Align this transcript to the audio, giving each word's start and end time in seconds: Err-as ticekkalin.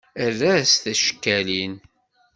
Err-as 0.25 0.71
ticekkalin. 0.83 1.73